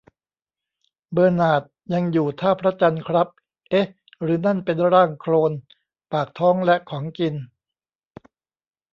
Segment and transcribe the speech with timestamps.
[1.11, 1.63] เบอร์นาร์ด
[1.93, 3.27] ยังอยู่ท่าพระจันทร์ครับ
[3.69, 3.87] เอ๊ะ
[4.21, 5.51] หรือนั่นเป็นร่างโคลน!?
[6.11, 7.35] ปากท้องและของกิน